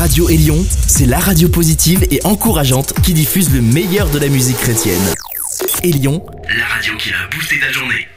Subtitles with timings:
[0.00, 4.56] Radio Élion, c'est la radio positive et encourageante qui diffuse le meilleur de la musique
[4.56, 4.98] chrétienne.
[5.82, 6.24] Élion,
[6.56, 8.08] la radio qui a boosté ta journée.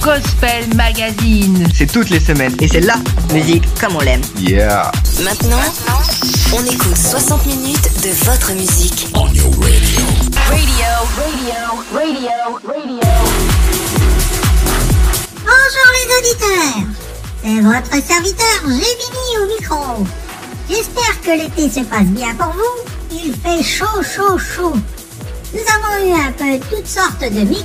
[0.00, 1.66] Gospel Magazine.
[1.74, 2.94] C'est toutes les semaines et c'est la
[3.34, 4.22] musique comme on l'aime.
[4.38, 4.92] Yeah.
[5.24, 5.58] Maintenant,
[6.54, 9.08] on écoute 60 minutes de votre musique.
[9.14, 10.02] On your radio.
[10.46, 10.86] Radio,
[11.16, 13.00] radio, radio, radio.
[15.42, 17.05] Bonjour les auditeurs,
[17.54, 20.06] votre serviteur Gémini au micro.
[20.68, 22.92] J'espère que l'été se passe bien pour vous.
[23.12, 24.74] Il fait chaud, chaud, chaud.
[25.54, 27.64] Nous avons eu un peu toutes sortes de mix.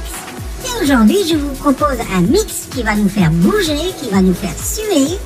[0.64, 4.36] Et aujourd'hui, je vous propose un mix qui va nous faire bouger, qui va nous
[4.36, 5.18] faire suer,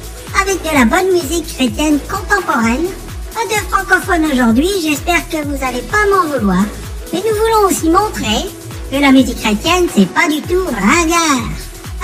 [0.41, 2.85] avec de la bonne musique chrétienne contemporaine.
[3.33, 6.63] Pas de francophone aujourd'hui, j'espère que vous allez pas m'en vouloir.
[7.11, 8.49] Mais nous voulons aussi montrer
[8.89, 11.49] que la musique chrétienne, c'est pas du tout ringard.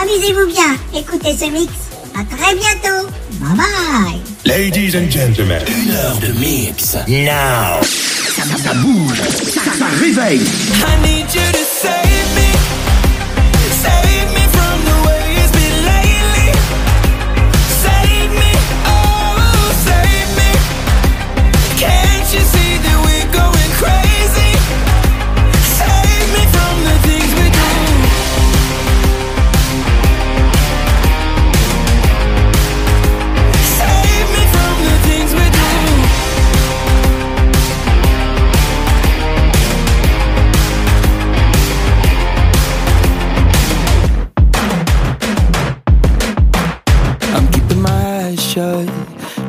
[0.01, 1.90] Amusez-vous bien, écoutez ce mix.
[2.15, 3.09] À très bientôt.
[3.39, 4.21] Bye bye.
[4.45, 6.95] Ladies and gentlemen, Une heure de mix.
[7.07, 7.81] Now.
[7.81, 9.21] Ça, ça bouge,
[9.53, 10.41] ça, ça réveille.
[10.41, 12.49] I need you to save me,
[13.83, 16.51] save me from the way it's been lately.
[17.83, 18.51] Save me,
[18.87, 20.51] oh, save me.
[21.77, 22.70] Can't you see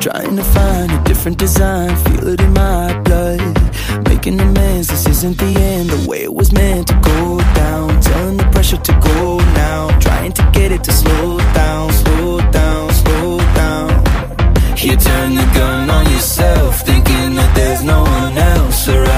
[0.03, 3.39] trying to find a different design, feel it in my blood.
[4.09, 8.01] Making amends, this isn't the end, the way it was meant to go down.
[8.01, 12.91] Telling the pressure to go now, trying to get it to slow down, slow down,
[12.91, 13.89] slow down.
[14.75, 19.12] You turn the gun on yourself, thinking that there's no one else around.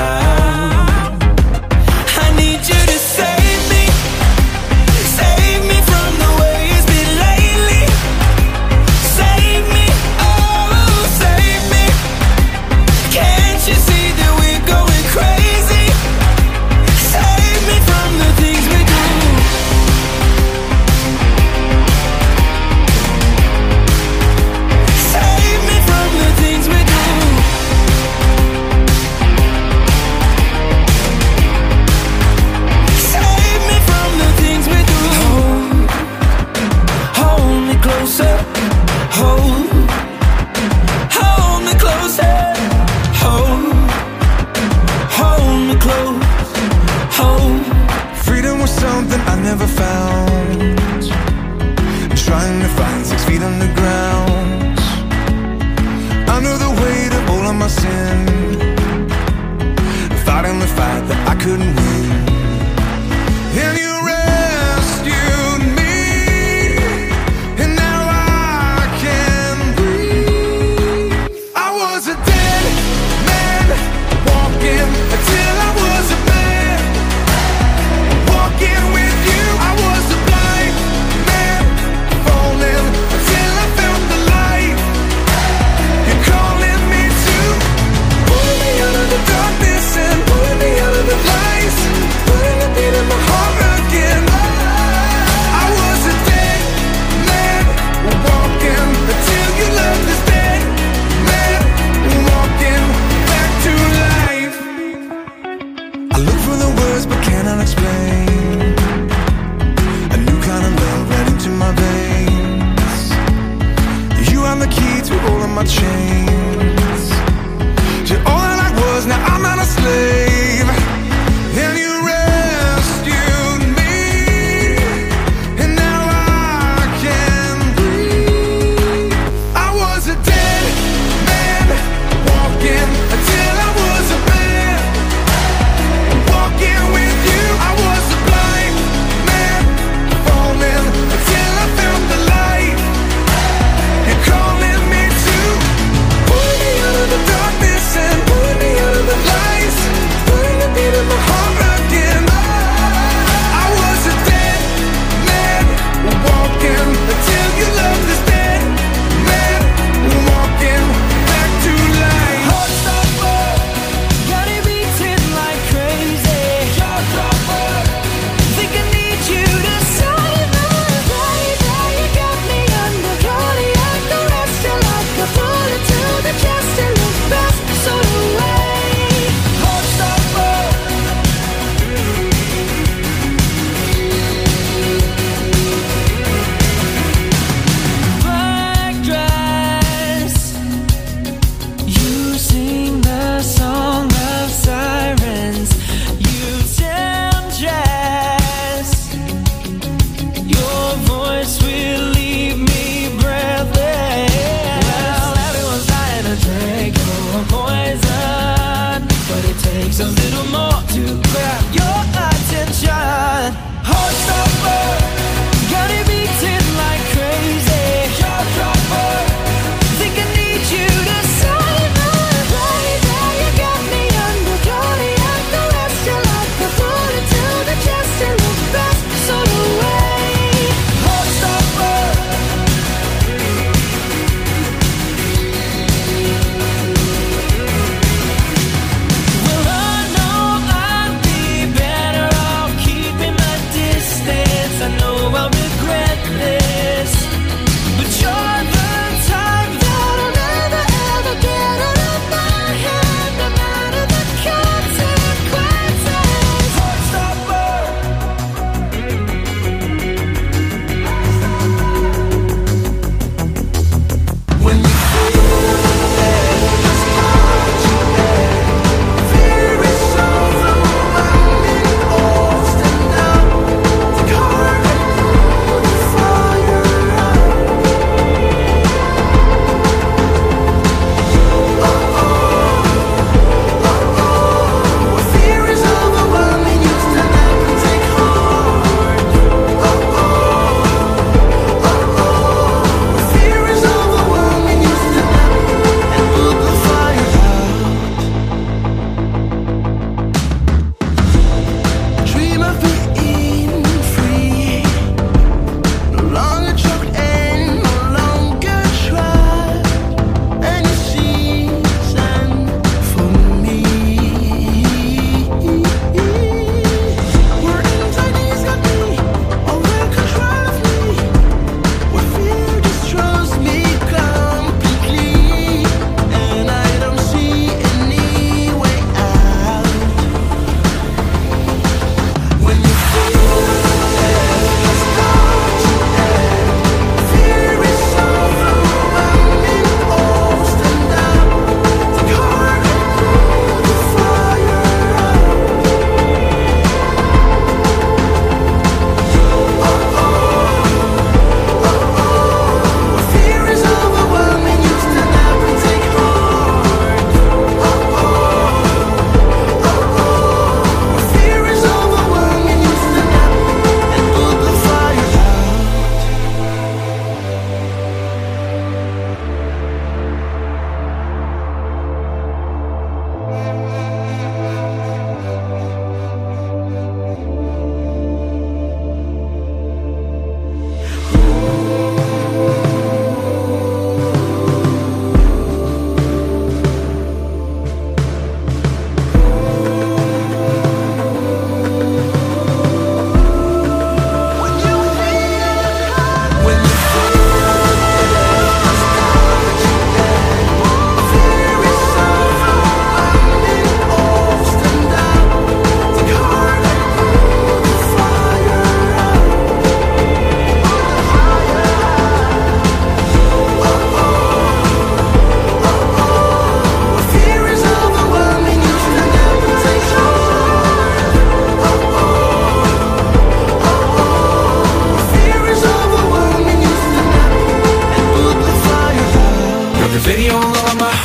[430.26, 431.25] video on all my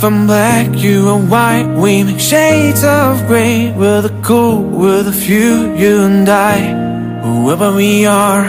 [0.00, 1.76] If I'm black, you are white.
[1.76, 6.56] We make shades of grey We're the cool, we're the few You and I,
[7.20, 8.48] whoever we are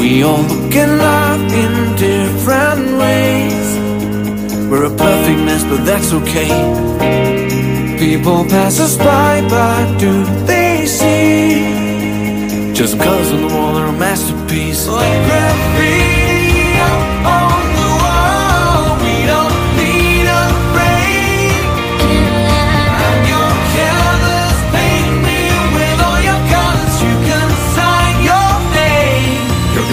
[0.00, 3.78] We all look and love in different ways.
[4.68, 6.50] We're a perfect mess, but that's okay.
[8.00, 12.74] People pass us by, but do they see?
[12.74, 14.88] Just cause on the wall are a masterpiece.
[14.88, 15.89] Like graffiti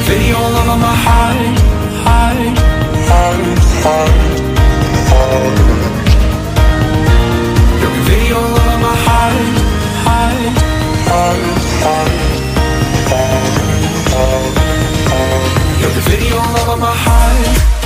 [0.08, 1.58] video love on my heart,
[2.06, 2.58] heart,
[3.10, 3.42] heart,
[3.84, 4.14] heart,
[8.08, 9.48] video all on my heart,
[10.06, 10.42] heart,
[11.10, 11.44] heart,
[11.84, 12.12] heart,
[16.08, 16.38] video
[16.72, 17.77] on my heart.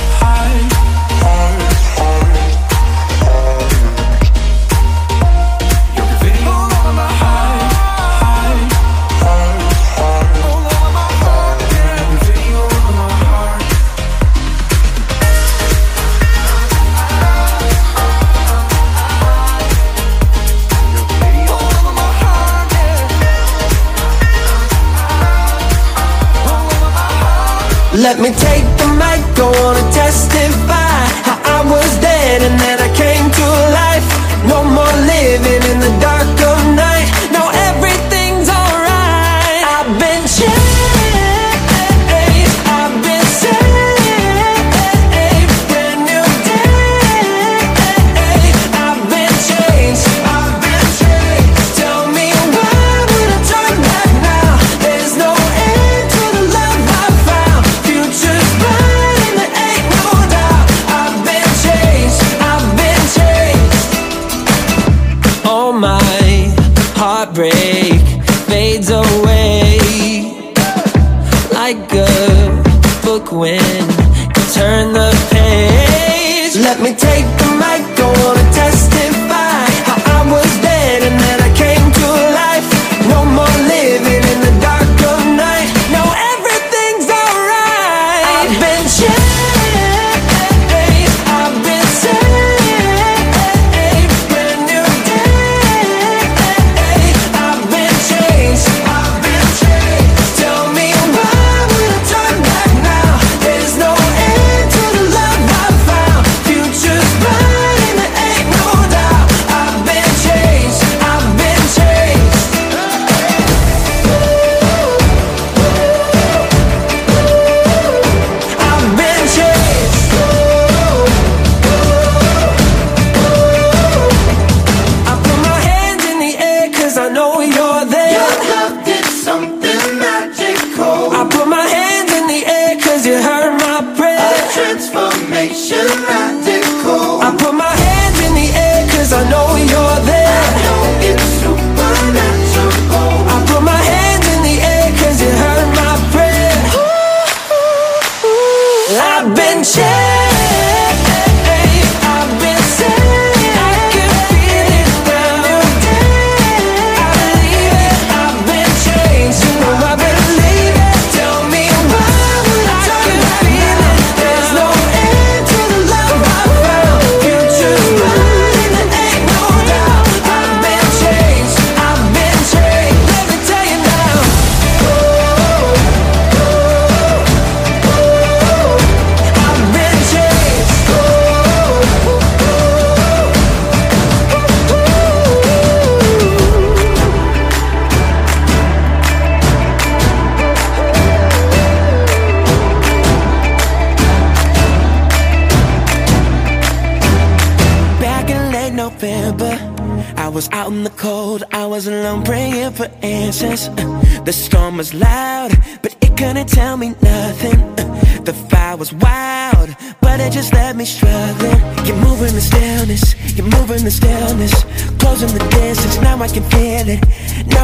[28.12, 30.81] Let me take the mic, I wanna testify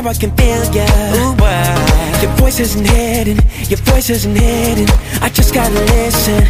[0.08, 0.86] I can feel ya.
[1.16, 1.36] Ooh.
[2.22, 3.38] Your voice isn't hidden,
[3.68, 4.88] your voice isn't hidden.
[5.20, 6.48] I just gotta listen,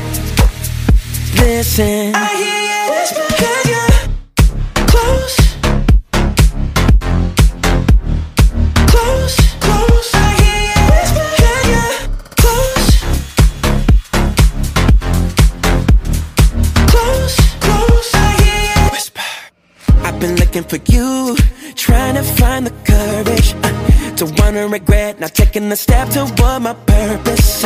[1.34, 2.14] listen.
[2.14, 3.84] I hear you whisper, can you
[4.86, 5.36] close?
[8.92, 10.14] Close, close.
[10.14, 11.86] I hear you whisper, can you
[12.40, 12.88] close?
[16.92, 18.10] Close, close.
[18.14, 19.26] I hear you whisper.
[20.04, 21.36] I've been looking for you,
[21.88, 26.74] trying to find the courage uh, to wanna regret not taking the step toward my
[26.94, 27.64] purpose.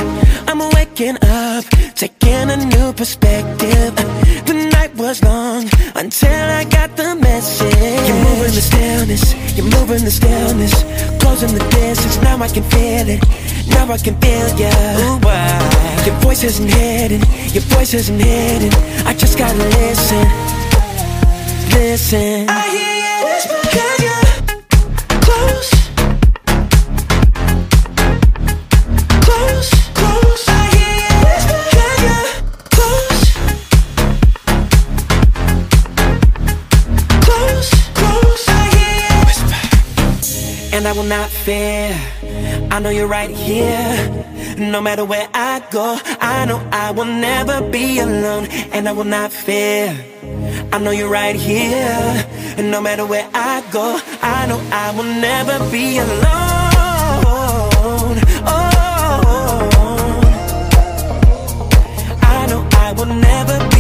[0.49, 1.64] I'm waking up,
[2.02, 3.93] taking a new perspective.
[4.02, 4.07] Uh,
[4.49, 5.62] The night was long
[6.02, 8.02] until I got the message.
[8.09, 9.25] You're moving the stillness,
[9.57, 10.75] you're moving the stillness,
[11.23, 12.17] closing the distance.
[12.29, 13.21] Now I can feel it,
[13.75, 14.73] now I can feel ya.
[15.02, 16.07] Ooh, wow.
[16.07, 17.21] Your voice isn't hidden,
[17.57, 18.71] your voice isn't hidden.
[19.11, 20.26] I just gotta listen
[21.75, 22.49] listen.
[22.49, 23.01] I hear
[40.83, 42.22] and I will not fear.
[42.71, 44.25] I know you're right here.
[44.59, 49.05] No matter where I go, I know I will never be alone, and I will
[49.05, 49.95] not fear.
[50.73, 52.27] I know you're right here.
[52.59, 56.23] No matter where I go, I know I will never be alone.
[58.47, 58.61] Oh,
[62.23, 63.72] I know I will never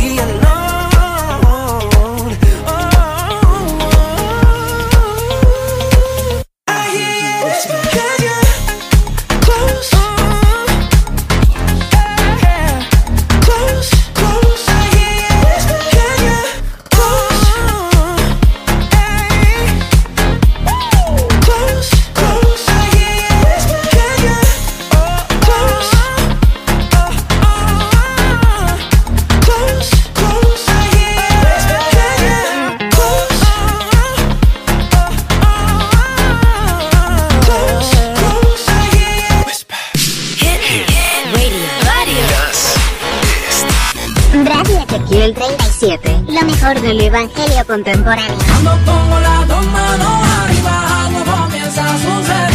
[46.80, 48.36] del evangelio contemporáneo.
[48.62, 48.70] Cuando
[51.24, 52.52] comienza a suceder.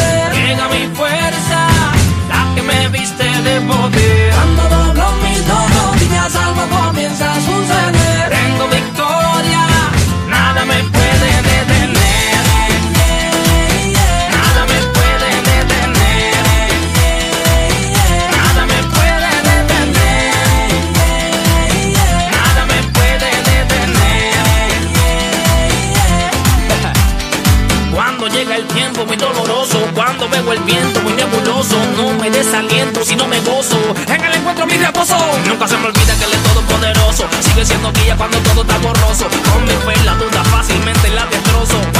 [31.97, 33.79] No me desaliento, sino me gozo.
[34.07, 35.17] En el encuentro mi reposo.
[35.47, 37.27] Nunca se me olvida que él es todopoderoso.
[37.41, 39.27] Sigue siendo guía cuando todo está borroso.
[39.51, 41.96] Con mi fe la duda fácilmente la destrozo.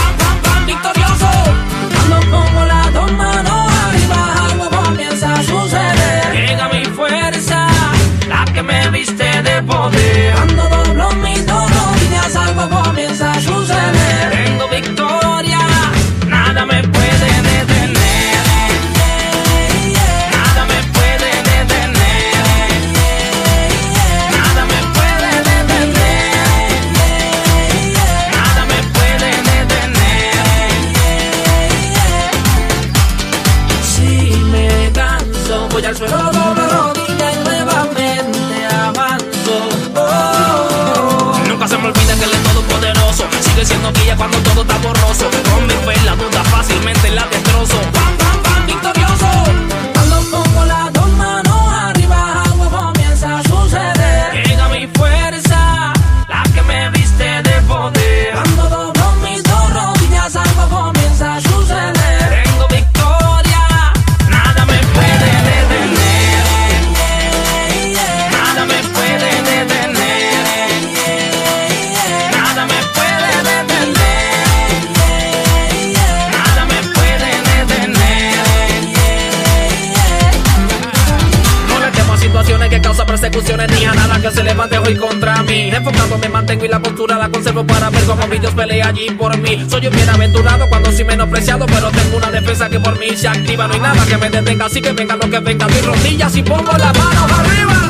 [89.70, 93.68] Soy un bienaventurado cuando soy menospreciado, pero tengo una defensa que por mí se activa.
[93.68, 95.68] No hay nada que me detenga, así que venga lo que venga.
[95.68, 97.87] Mis rodillas y pongo las manos arriba.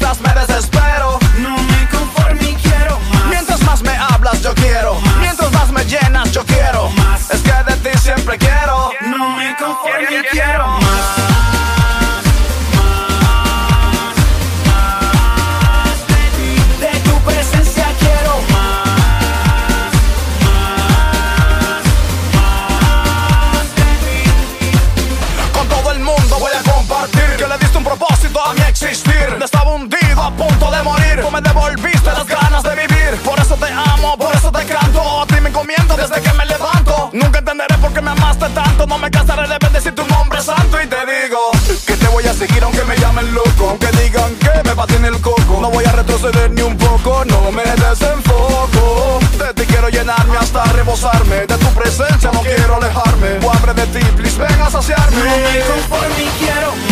[0.00, 0.29] fast
[51.46, 53.38] De tu presencia no quiero alejarme.
[53.42, 55.16] O abre de ti, please ven a saciarme.
[55.16, 56.89] No me conformo y quiero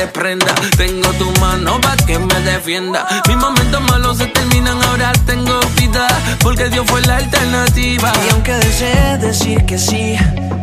[0.00, 0.54] se desprenda.
[0.76, 3.06] Tengo tu mano pa' que me defienda.
[3.28, 6.06] Mis momentos malos se terminan, ahora tengo vida.
[6.40, 8.12] Porque Dios fue la alternativa.
[8.26, 10.16] Y aunque desee decir que sí,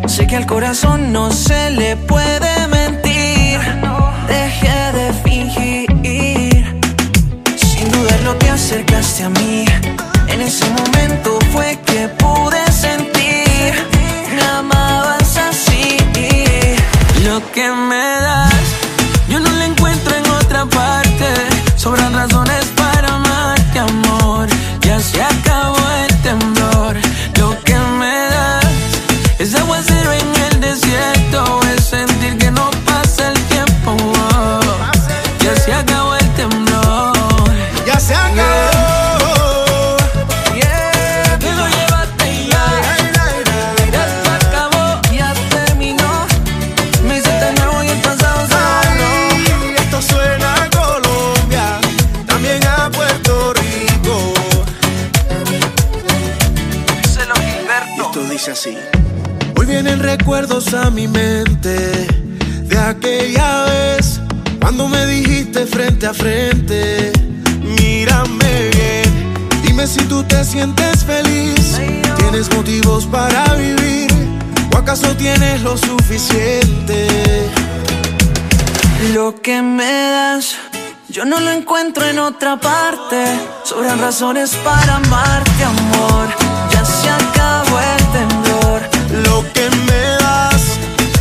[0.07, 3.59] sé que al corazón no se le puede mentir.
[4.27, 5.87] Dejé de fingir.
[7.57, 9.65] Sin dudarlo te acercaste a mí.
[10.27, 13.73] En ese momento fue que pude sentir.
[14.35, 15.97] Me amabas así.
[17.23, 18.67] Lo que me das,
[21.75, 24.06] Sobran razones para amarte, amor.
[60.39, 62.05] Recuerdos a mi mente
[62.61, 64.21] de aquella vez
[64.61, 67.11] cuando me dijiste frente a frente,
[67.63, 71.79] mírame bien, dime si tú te sientes feliz,
[72.17, 74.11] tienes motivos para vivir
[74.75, 77.07] o acaso tienes lo suficiente.
[79.15, 80.55] Lo que me das,
[81.09, 83.25] yo no lo encuentro en otra parte.
[83.63, 86.46] Sobran razones para amarte, amor.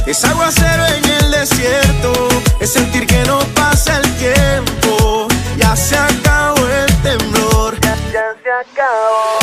[0.06, 2.12] Es aguacero en el desierto,
[2.60, 5.26] es sentir que no pasa el tiempo.
[5.58, 7.78] Ya se acabó el temblor.
[7.80, 7.96] Ya,
[8.42, 9.38] se acabó.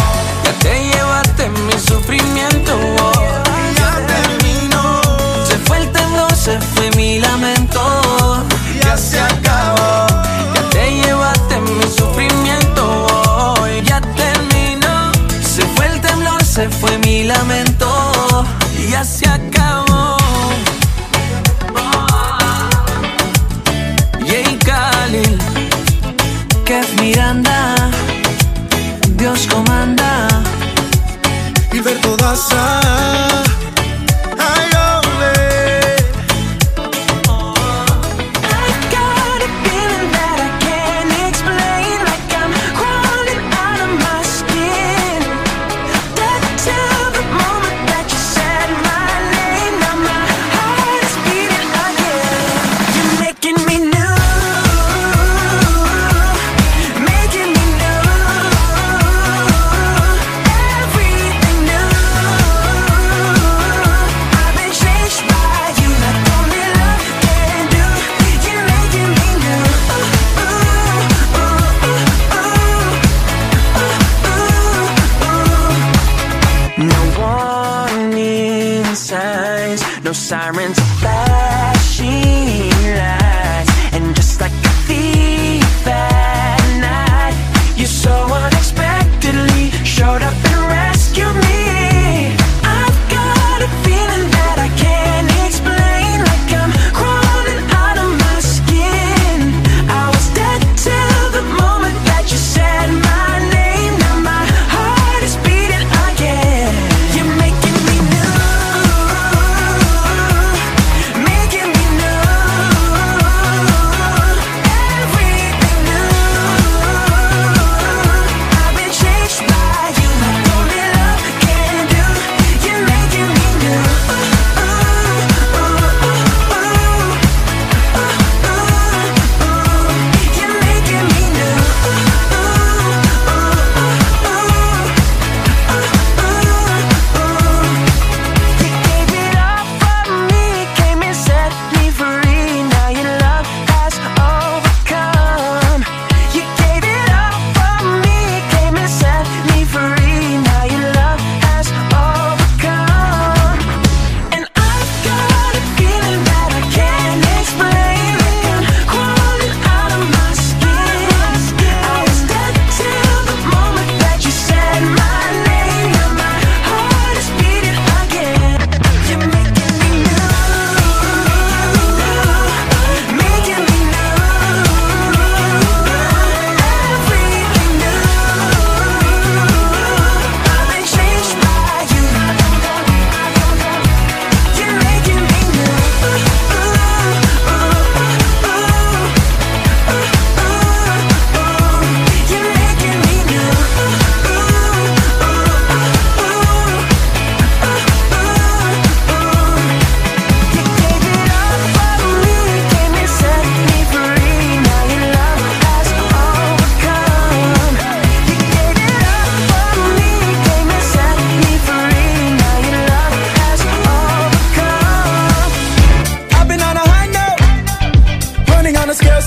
[0.45, 2.79] Ya te llevaste mi sufrimiento.
[2.99, 3.11] oh.
[3.77, 5.01] Ya terminó.
[5.45, 8.45] Se fue el temblor, se fue mi lamento.
[8.81, 10.07] Ya se acabó.
[10.55, 13.07] Ya te llevaste mi sufrimiento.
[13.11, 13.67] oh.
[13.83, 15.11] Ya terminó.
[15.41, 18.45] Se fue el temblor, se fue mi lamento.
[18.89, 19.62] Ya se acabó.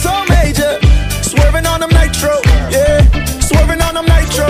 [0.07, 0.73] so major.
[1.23, 2.35] Swerving on them nitro,
[2.71, 3.03] yeah.
[3.41, 4.49] Swerving on them nitro.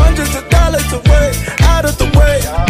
[0.00, 1.26] Hundreds of dollars away,
[1.72, 2.67] out of the way.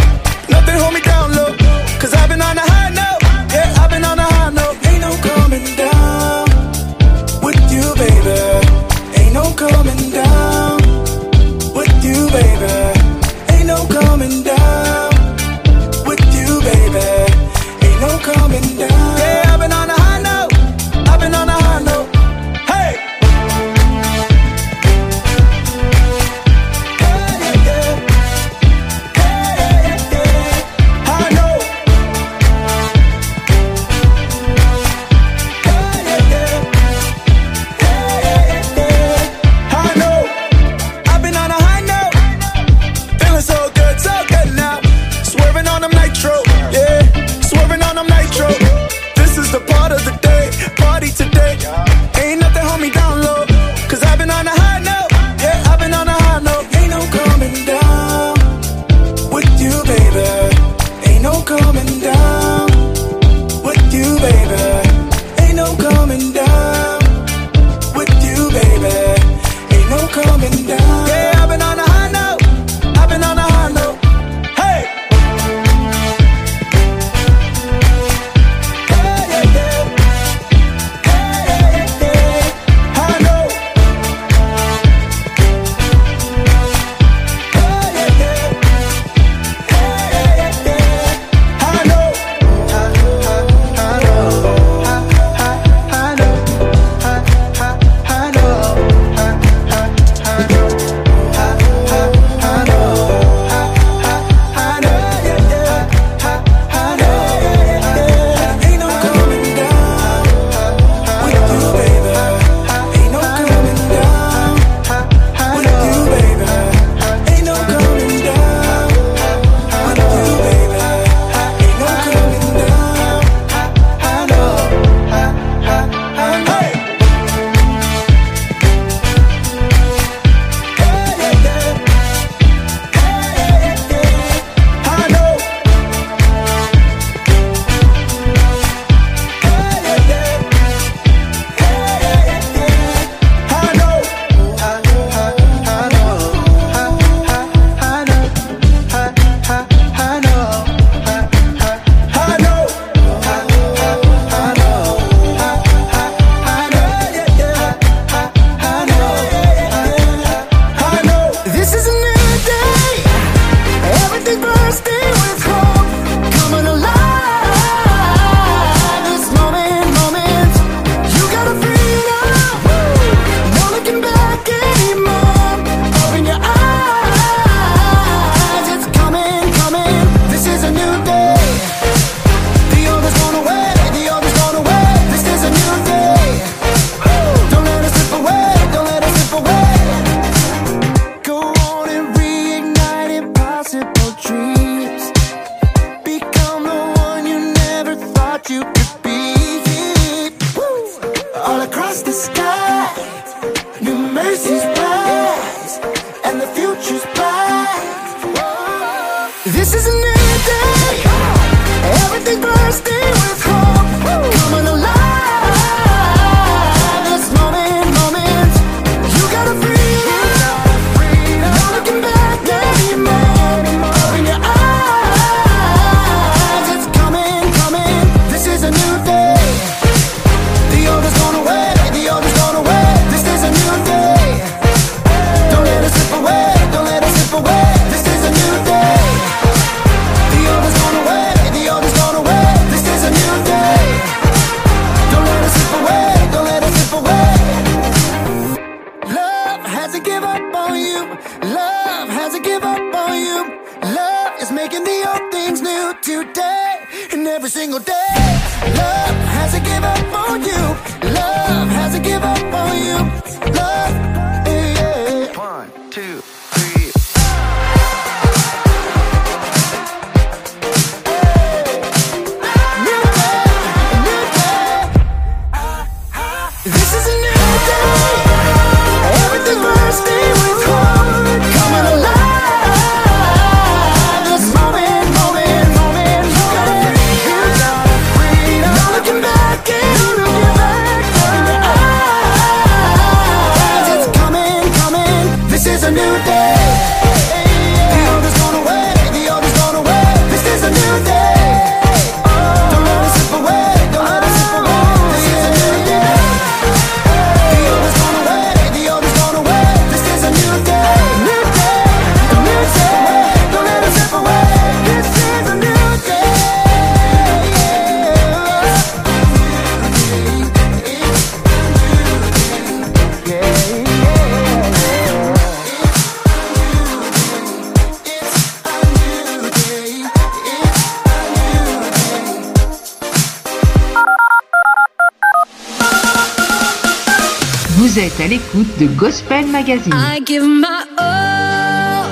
[338.21, 339.93] à l'écoute de Gospel Magazine.
[339.95, 342.09] I give my all,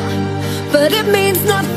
[0.72, 1.75] but it means nothing.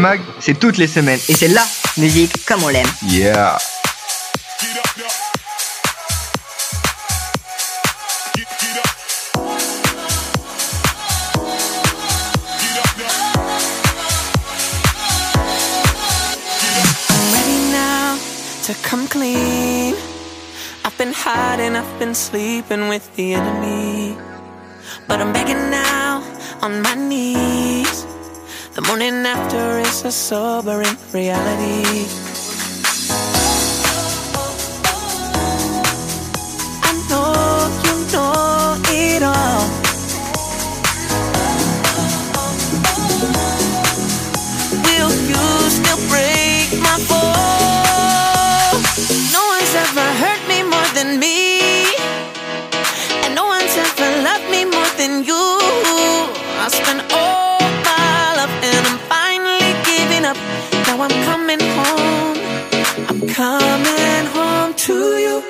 [0.00, 1.20] Mag, c'est toutes les semaines.
[1.28, 1.64] Et c'est la
[1.98, 2.86] musique comme on l'aime.
[3.06, 3.58] Yeah.
[18.82, 19.94] come clean.
[20.84, 24.16] I've been hiding, I've been sleeping with the enemy.
[25.06, 26.22] But I'm begging now
[26.62, 27.69] on my knees.
[28.80, 32.29] The morning after is a sobering reality.
[63.10, 65.42] I'm coming home to you.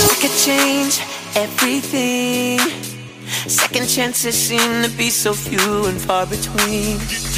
[0.00, 1.02] i could change
[1.36, 2.58] everything.
[3.46, 7.33] Second chances seem to be so few and far between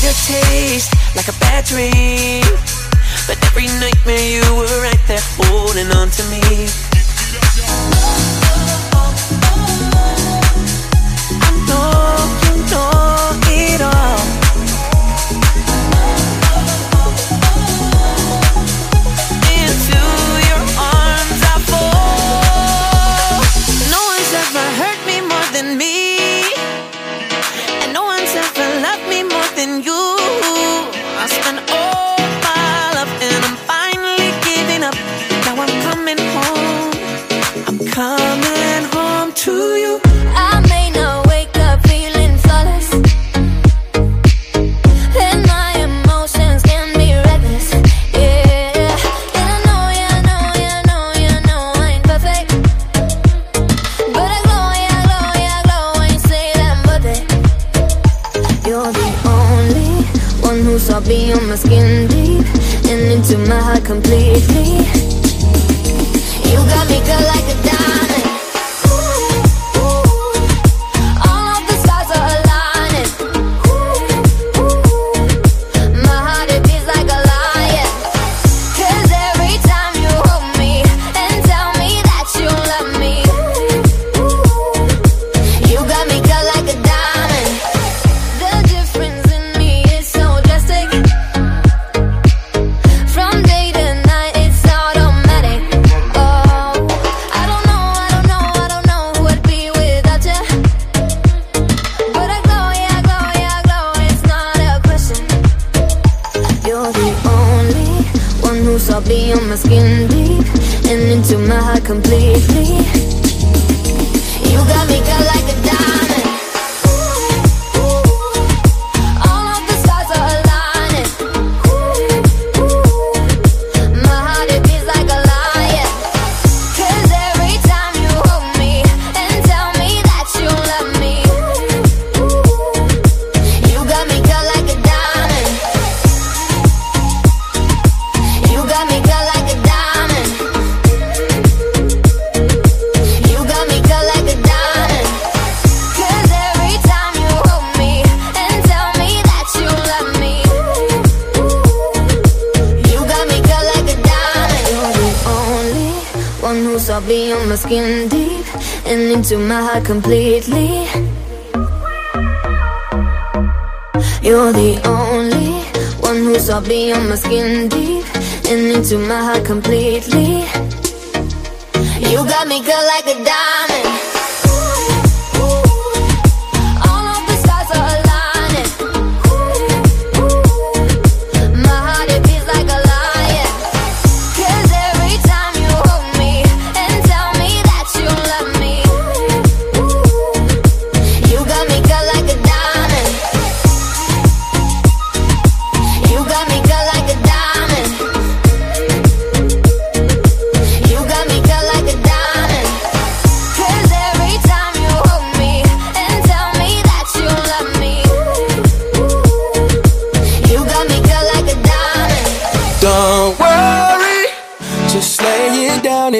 [0.00, 2.44] bitter taste, like a bad dream.
[3.26, 6.87] But every nightmare you were right there holding on to me.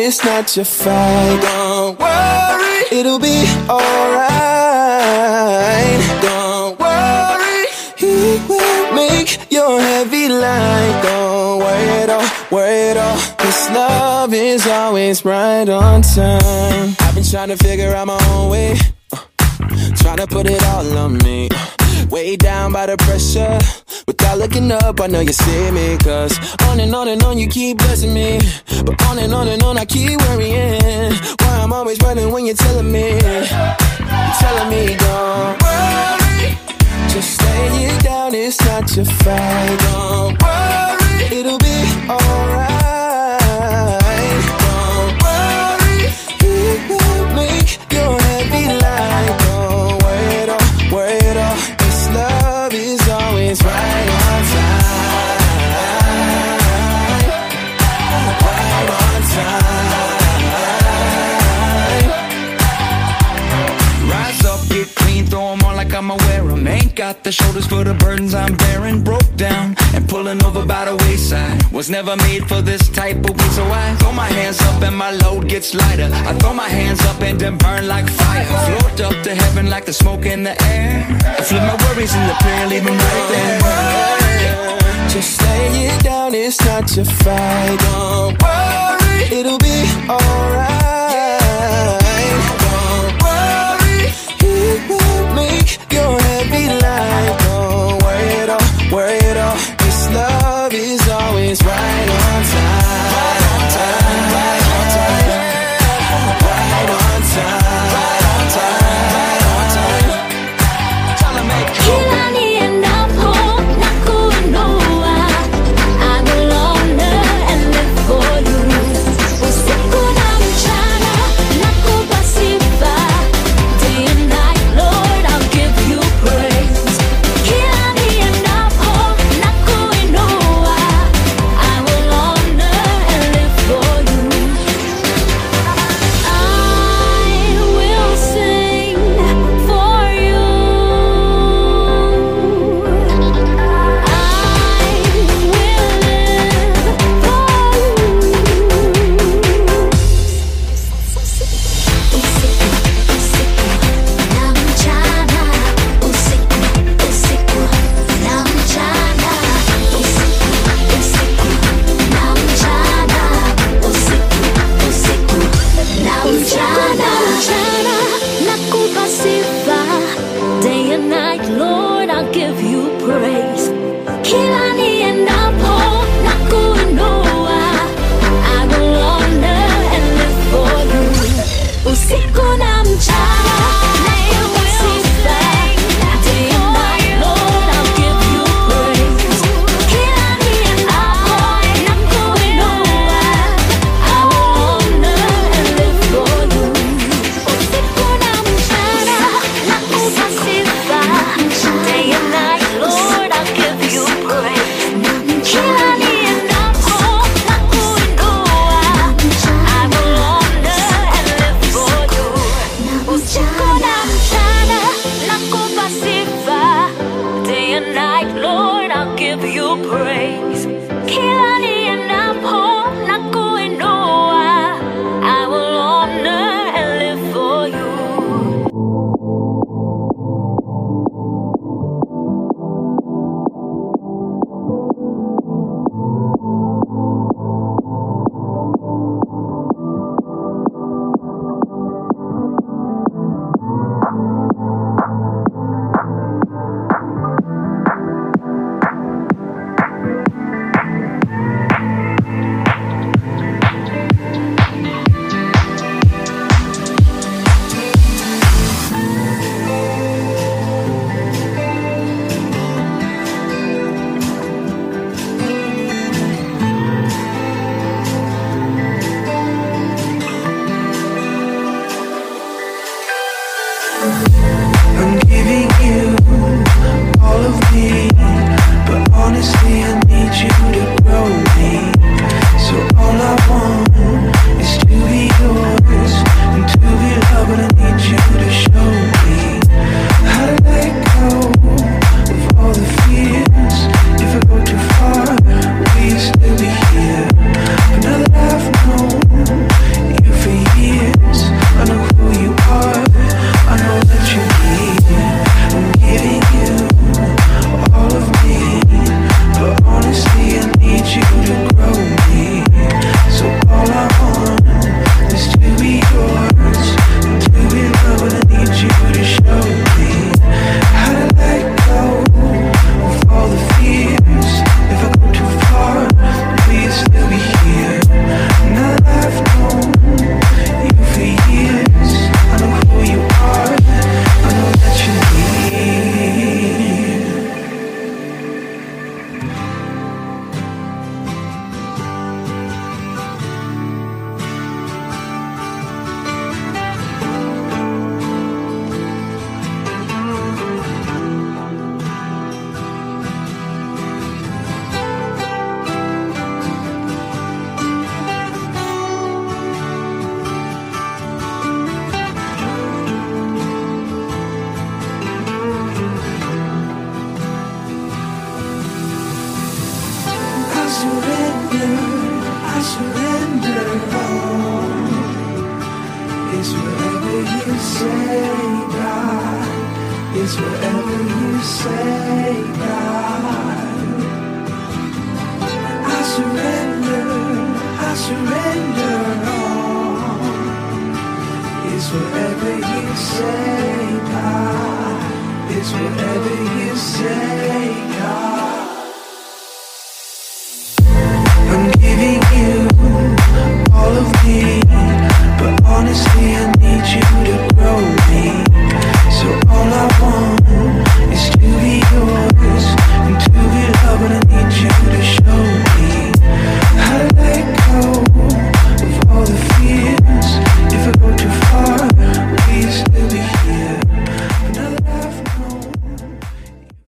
[0.08, 1.38] It's not your fight.
[1.42, 4.30] Don't worry, it'll be alright.
[6.22, 7.66] Don't worry,
[7.98, 11.02] he will make your heavy line.
[11.02, 13.16] Don't worry at all, worry at all.
[13.44, 16.96] This love is always right on time.
[17.00, 18.78] I've been trying to figure out my own way,
[19.12, 19.18] uh,
[19.96, 21.50] trying to put it all on me.
[22.10, 23.58] Way down by the pressure.
[24.06, 25.98] Without looking up, I know you see me.
[25.98, 28.40] Cause on and on and on, you keep blessing me.
[28.84, 31.12] But on and on and on, I keep worrying.
[31.12, 33.10] Why I'm always running when you're telling me.
[33.10, 33.20] You're
[34.40, 36.56] telling me, don't worry.
[37.10, 39.78] Just lay it down, it's not your fight.
[39.80, 41.78] Don't worry, it'll be
[42.08, 43.38] alright.
[44.64, 46.08] Don't worry,
[46.40, 46.56] he
[46.88, 47.78] will make
[67.12, 69.02] got the shoulders for the burdens I'm bearing.
[69.02, 71.56] Broke down and pulling over by the wayside.
[71.72, 74.96] Was never made for this type of weight, so I throw my hands up and
[75.04, 76.10] my load gets lighter.
[76.30, 78.44] I throw my hands up and then burn like fire.
[78.66, 81.06] Float up to heaven like the smoke in the air.
[81.38, 83.56] I flip my worries in the prayer, leave 'em right there.
[83.66, 87.78] Worry, Just lay it down, it's not your fight.
[87.86, 89.78] Don't worry, it'll be
[90.14, 92.07] alright.